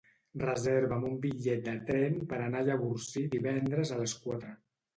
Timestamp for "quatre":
4.29-4.59